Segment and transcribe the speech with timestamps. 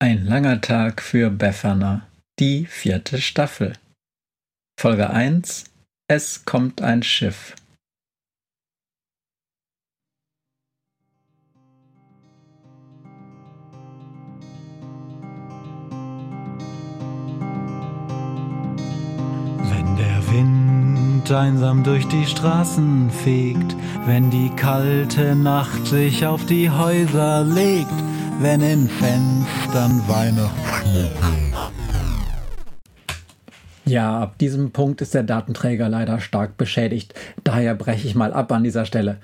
[0.00, 2.06] Ein langer Tag für Befana,
[2.38, 3.72] die vierte Staffel.
[4.78, 5.64] Folge 1
[6.06, 7.56] Es kommt ein Schiff.
[19.64, 23.74] Wenn der Wind einsam durch die Straßen fegt,
[24.06, 27.90] wenn die kalte Nacht sich auf die Häuser legt,
[28.38, 31.72] wenn in Fenstern Weihnachtsschmuck.
[33.84, 37.14] Ja, ab diesem Punkt ist der Datenträger leider stark beschädigt.
[37.44, 39.18] Daher breche ich mal ab an dieser Stelle.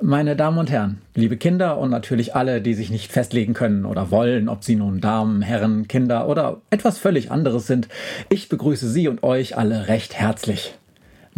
[0.00, 4.12] Meine Damen und Herren, liebe Kinder und natürlich alle, die sich nicht festlegen können oder
[4.12, 7.88] wollen, ob sie nun Damen, Herren, Kinder oder etwas völlig anderes sind,
[8.28, 10.78] ich begrüße Sie und euch alle recht herzlich.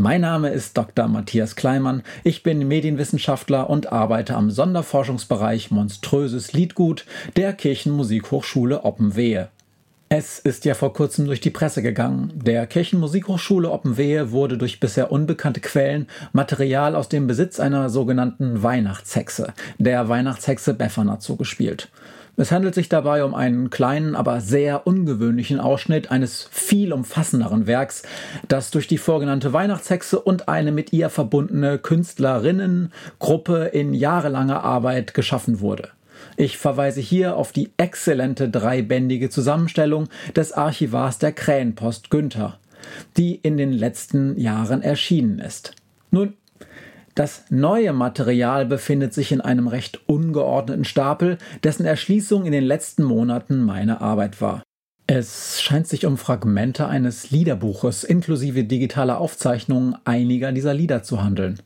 [0.00, 1.09] Mein Name ist Dr.
[1.09, 2.02] Matthias Kleimann.
[2.24, 7.04] Ich bin Medienwissenschaftler und arbeite am Sonderforschungsbereich Monströses Liedgut
[7.36, 9.50] der Kirchenmusikhochschule Oppenwehe.
[10.09, 12.32] Es ist ja vor kurzem durch die Presse gegangen.
[12.34, 19.52] Der Kirchenmusikhochschule Oppenwehe wurde durch bisher unbekannte Quellen Material aus dem Besitz einer sogenannten Weihnachtshexe,
[19.76, 21.90] der Weihnachtshexe Befana, zugespielt.
[22.36, 28.02] Es handelt sich dabei um einen kleinen, aber sehr ungewöhnlichen Ausschnitt eines viel umfassenderen Werks,
[28.48, 35.60] das durch die vorgenannte Weihnachtshexe und eine mit ihr verbundene Künstlerinnengruppe in jahrelanger Arbeit geschaffen
[35.60, 35.88] wurde.
[36.37, 42.59] Ich verweise hier auf die exzellente dreibändige Zusammenstellung des Archivars der Krähenpost Günther,
[43.16, 45.74] die in den letzten Jahren erschienen ist.
[46.10, 46.34] Nun,
[47.21, 53.02] das neue Material befindet sich in einem recht ungeordneten Stapel, dessen Erschließung in den letzten
[53.02, 54.62] Monaten meine Arbeit war.
[55.07, 61.60] Es scheint sich um Fragmente eines Liederbuches inklusive digitaler Aufzeichnungen einiger dieser Lieder zu handeln.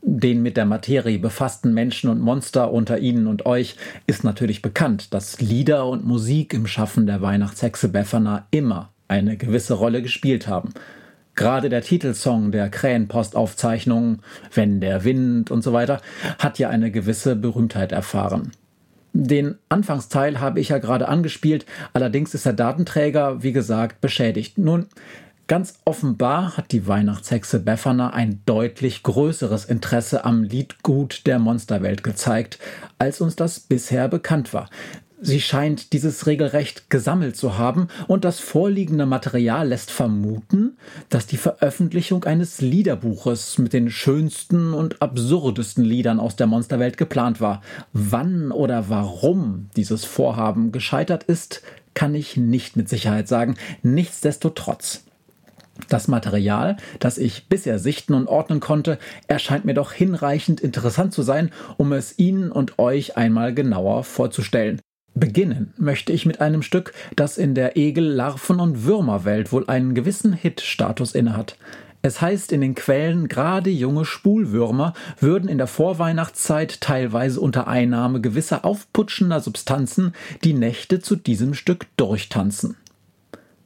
[0.00, 5.12] Den mit der Materie befassten Menschen und Monster unter Ihnen und euch ist natürlich bekannt,
[5.12, 10.72] dass Lieder und Musik im Schaffen der Weihnachtshexe Befana immer eine gewisse Rolle gespielt haben.
[11.38, 16.00] Gerade der Titelsong der Krähenpostaufzeichnungen, Wenn der Wind und so weiter,
[16.40, 18.50] hat ja eine gewisse Berühmtheit erfahren.
[19.12, 24.58] Den Anfangsteil habe ich ja gerade angespielt, allerdings ist der Datenträger, wie gesagt, beschädigt.
[24.58, 24.86] Nun,
[25.46, 32.58] Ganz offenbar hat die Weihnachtshexe Befana ein deutlich größeres Interesse am Liedgut der Monsterwelt gezeigt,
[32.98, 34.68] als uns das bisher bekannt war.
[35.20, 40.76] Sie scheint dieses regelrecht gesammelt zu haben und das vorliegende Material lässt vermuten,
[41.08, 47.40] dass die Veröffentlichung eines Liederbuches mit den schönsten und absurdesten Liedern aus der Monsterwelt geplant
[47.40, 47.62] war.
[47.92, 51.62] Wann oder warum dieses Vorhaben gescheitert ist,
[51.94, 53.56] kann ich nicht mit Sicherheit sagen.
[53.82, 55.02] Nichtsdestotrotz.
[55.88, 61.22] Das Material, das ich bisher sichten und ordnen konnte, erscheint mir doch hinreichend interessant zu
[61.22, 64.80] sein, um es Ihnen und euch einmal genauer vorzustellen.
[65.18, 69.94] Beginnen möchte ich mit einem Stück, das in der Egel-, Larven- und Würmerwelt wohl einen
[69.94, 71.56] gewissen Hit-Status innehat.
[72.02, 78.20] Es heißt in den Quellen, gerade junge Spulwürmer würden in der Vorweihnachtszeit teilweise unter Einnahme
[78.20, 80.14] gewisser aufputschender Substanzen
[80.44, 82.76] die Nächte zu diesem Stück durchtanzen.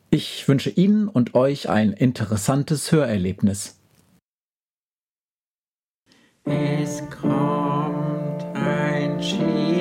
[0.09, 3.79] Ich wünsche Ihnen und euch ein interessantes Hörerlebnis.
[6.45, 9.72] Es kommt ein Schiff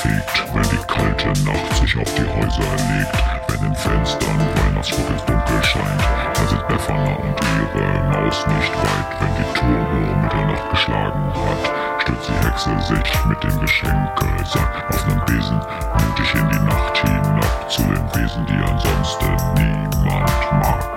[0.00, 3.16] fegt, wenn die kalte Nacht sich auf die Häuser legt,
[3.48, 6.02] wenn in Fenstern Weihnachtsschmuck ins Dunkel scheint,
[6.34, 12.28] da sind Befana und ihre Maus nicht weit, wenn die Turmuhr Mitternacht geschlagen hat, stürzt
[12.28, 17.82] die Hexe sich mit dem Geschenkesack auf nem Besen mutig in die Nacht hinab zu
[17.82, 20.30] den Wesen, die ansonsten niemand
[20.60, 20.96] mag.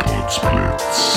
[0.00, 1.07] Potzblitz.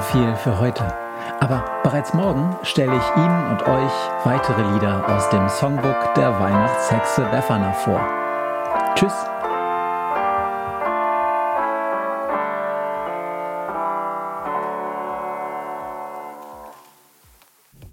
[0.00, 0.84] Viel für heute.
[1.40, 3.92] Aber bereits morgen stelle ich Ihnen und euch
[4.24, 8.00] weitere Lieder aus dem Songbook der Weihnachtshexe Befana vor.
[8.94, 9.37] Tschüss.